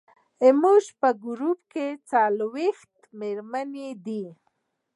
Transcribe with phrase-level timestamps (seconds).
[0.43, 4.25] زموږ په ګروپ کې څلوېښت مېرمنې دي.